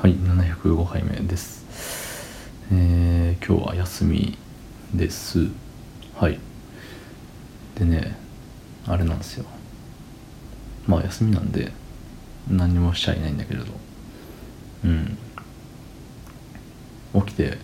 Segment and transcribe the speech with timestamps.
[0.00, 1.66] はい705回目です。
[2.72, 4.38] えー、今日は休み
[4.94, 5.48] です。
[6.14, 6.38] はい。
[7.78, 8.16] でね
[8.86, 9.44] あれなんですよ。
[10.86, 11.70] まあ休みなんで
[12.48, 13.66] 何もしちゃいないんだけれど。
[14.86, 15.18] うん。
[17.26, 17.58] 起きて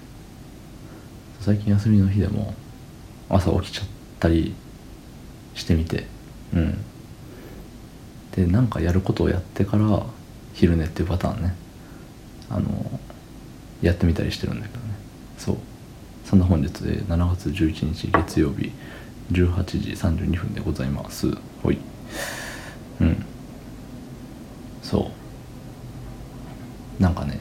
[1.40, 2.52] 最近休みの日でも
[3.30, 3.86] 朝起きちゃっ
[4.20, 4.54] たり
[5.54, 6.04] してみて。
[6.52, 6.84] うん。
[8.32, 10.04] でなんかやることをやってから
[10.52, 11.65] 昼寝っていうパターンね。
[12.50, 13.00] あの
[13.82, 14.86] やってみたりしてるんだけどね。
[15.38, 15.56] そう。
[16.24, 18.72] そんな本日で7月11日月曜日
[19.32, 21.30] 18時32分でございます。
[21.62, 21.78] ほい。
[23.00, 23.24] うん。
[24.82, 25.10] そ
[26.98, 27.02] う。
[27.02, 27.38] なんかね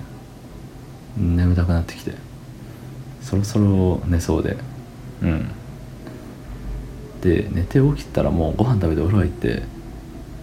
[1.18, 2.14] 眠たくなってきて。
[3.22, 4.58] そろそろ寝そうで。
[5.22, 5.48] うん。
[7.22, 9.64] で寝て起きたらもうご飯食べてお風呂入って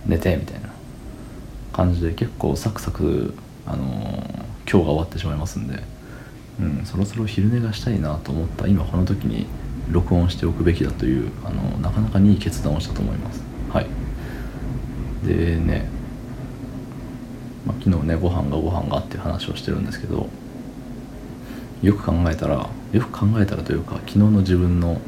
[0.06, 0.68] 寝てみたいな
[1.72, 3.34] 感じで結構サクサク
[3.66, 5.82] あのー今日が終わってしまいますんで、
[6.60, 9.46] うん、そろそろ昼寝がしたいなと思った今この時に
[9.90, 13.42] 録音しておくべきだというあのなかなかいい決断をしたと思います。
[13.70, 13.86] はい。
[15.26, 15.88] でね、
[17.66, 20.28] まあ、昨日ねご飯がご飯がっていう話をしてるんですけど
[21.82, 25.00] よく考えたらよく考えたらというか昨日の自分の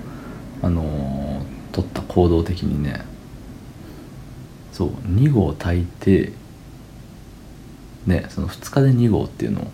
[0.63, 3.05] あのー、取った行動的にね
[4.73, 6.33] そう2合炊いて
[8.07, 9.67] ねその2日で2合っていうのを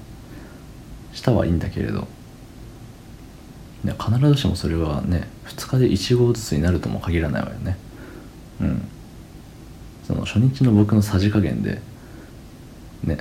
[1.13, 2.07] したはいいんだけれど、
[3.85, 7.77] ね、必ずしもそれはね2日で1合ずつになるとも限らないわよね。
[8.61, 8.89] うん。
[10.05, 11.81] その初日の僕のさじ加減で
[13.05, 13.19] ね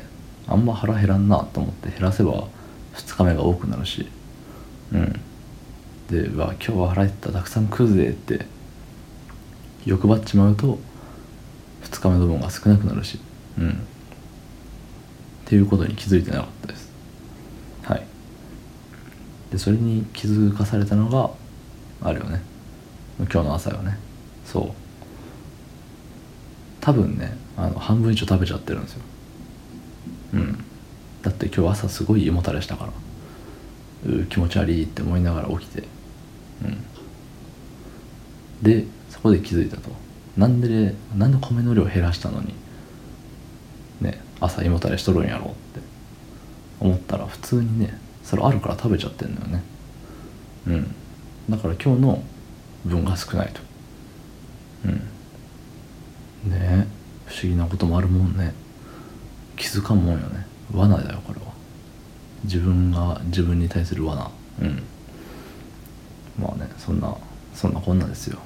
[0.48, 2.48] あんま腹減らんなと思って減らせば
[2.96, 4.08] 2日目が多くなるし。
[4.94, 5.20] うん。
[6.10, 8.48] でうわ今日は腹減ったたくさん食うぜって
[9.86, 10.80] 欲張っちまうと
[11.84, 13.20] 2日目の分が少なくなるし。
[13.58, 13.88] うん。
[15.50, 16.92] っていうことに気づいてなかったです。
[17.82, 18.06] はい。
[19.52, 21.32] でそれに気づかされたのが
[22.08, 22.44] あるよね。
[23.18, 23.98] 今日の朝よね。
[24.46, 24.72] そう。
[26.82, 29.02] 多分ねあの半分以上食べちゃってるんですよ。
[30.34, 30.64] うん。
[31.24, 32.92] だって今日朝すごい胃もたれしたから。
[34.06, 35.88] う気持ち悪いって思いながら起きて。
[36.64, 36.86] うん。
[38.62, 39.90] でそこで気づいたと。
[40.38, 42.54] なんでなんで米の量減らしたのに
[44.40, 45.88] 朝胃もたれしとるんやろうって
[46.80, 49.64] 思ったら普通にねそれあるから食べちゃってんだよね。
[50.68, 50.96] うん。
[51.50, 52.24] だから今日の
[52.86, 53.62] 分が少ないと。
[54.86, 56.52] うん。
[56.52, 56.88] ね
[57.26, 58.54] 不思議なこともあるもんね。
[59.56, 60.46] 気づかんもんよね。
[60.74, 61.48] 罠だよこれは。
[62.44, 64.30] 自分が自分に対する罠。
[64.62, 64.84] うん。
[66.40, 67.16] まあねそんな
[67.54, 68.40] そんなこんなですよ。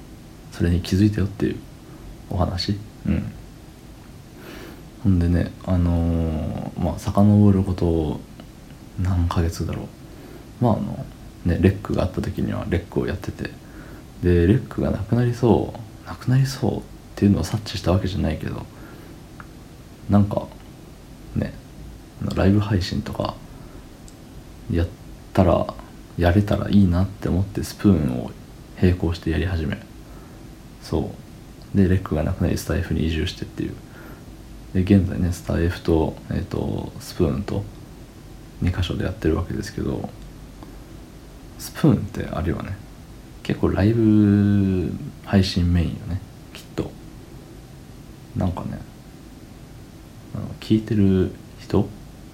[0.51, 1.57] それに気づいたよっていう
[2.29, 2.79] お話。
[3.05, 3.31] うん。
[5.03, 8.19] ほんでねあのー、まあ遡ること
[9.01, 10.63] 何ヶ月だろう。
[10.63, 11.05] まああの
[11.45, 13.49] ねレックがあった時にはレックをやってて。
[14.23, 16.81] でレックがなくなりそうなくなりそうっ
[17.15, 18.65] ていうのを察知したわけじゃないけど
[20.09, 20.47] なんか
[21.35, 21.53] ね
[22.33, 23.35] ライブ配信とか
[24.71, 24.87] やっ
[25.33, 25.73] たら
[26.17, 28.31] やれたらいいなって思ってスプーンを
[28.81, 29.77] 並行してやり始め。
[30.81, 31.11] そ
[31.73, 31.77] う。
[31.77, 33.75] でレックがなくなりスタイフに移住してっていう。
[34.73, 37.63] で現在ねスタイフと,、えーと、スプーンと
[38.63, 40.09] 2箇所でやってるわけですけど
[41.59, 42.75] スプーンってあれはね
[43.43, 44.91] 結構ライブ
[45.25, 46.21] 配信メインよね
[46.53, 46.91] きっと。
[48.35, 48.79] なんかね
[50.59, 51.87] 聞いてる人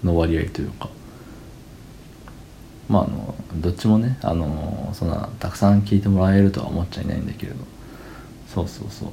[0.04, 0.90] の割合というか
[2.88, 7.58] まああのどっちもねあのそんなたくさん聞いてもらえるとは思っちゃいないんだけれど。
[8.54, 9.10] そうそうそう。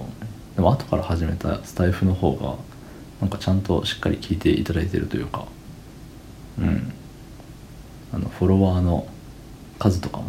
[0.56, 2.56] でも後から始めたスタイフの方が
[3.20, 5.46] なんかちゃんとしっかり聞いていただいてるというか
[6.58, 6.92] うん。
[8.12, 9.06] あのフォロワーの
[9.78, 10.24] 数とかも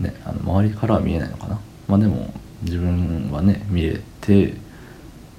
[0.00, 1.60] ねあの周りからは見えないのかな。
[1.86, 2.32] まあでも
[2.62, 4.54] 自分はね見れて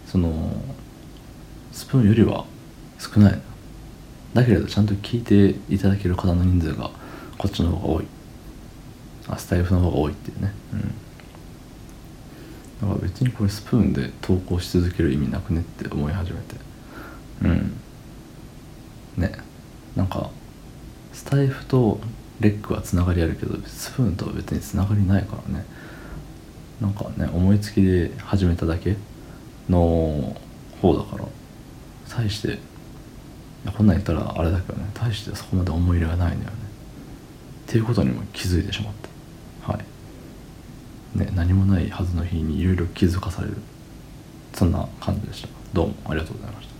[0.08, 0.52] その
[1.72, 2.46] スプーンよりは
[2.98, 3.42] 少ない
[4.34, 6.92] だけれどちゃんと聞いていただける方の人数が
[7.38, 8.06] こっちの方が多い。
[9.28, 10.54] あスタイフの方が多いっていうね。
[10.74, 10.96] うん。
[13.22, 16.56] にこれスプーンで投稿し続ける意味なくねって思い始めて。
[17.44, 17.74] うん。
[19.18, 19.32] ね。
[19.96, 20.30] なんか
[21.14, 22.00] スタイフと
[22.40, 25.66] レックはつながりあるけどスプーンとは別につながりないからね。
[26.80, 28.96] なんかね思いつきで始めただけ
[29.70, 30.36] の
[30.82, 31.26] 方だから
[32.10, 32.58] 大して
[33.76, 36.58] こんなん言ったらあれだけどね大してそこまで思い入れがないんだよね。
[37.68, 39.09] っていうことにも気づいてしまった。
[41.16, 43.58] ね、何もないはずの日にいろいろ気づかされる。
[44.54, 45.50] そんな感じでした。
[45.74, 46.79] どうもありがとうございました。